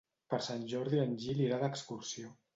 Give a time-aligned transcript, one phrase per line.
[0.33, 2.35] Per Sant Jordi en Gil irà d'excursió.